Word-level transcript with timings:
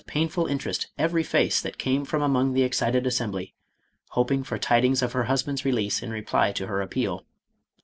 painful 0.07 0.47
interest 0.47 0.87
every 0.97 1.21
face 1.21 1.61
that 1.61 1.77
came 1.77 2.03
from 2.03 2.23
among 2.23 2.53
the 2.53 2.63
excited 2.63 3.03
Assem 3.03 3.29
bly, 3.29 3.51
hoping 4.09 4.43
for 4.43 4.57
tidings 4.57 5.03
of 5.03 5.11
her 5.13 5.25
husband's 5.25 5.63
release 5.63 6.01
in 6.01 6.09
reply 6.09 6.51
to 6.53 6.65
her 6.65 6.81
appeal. 6.81 7.23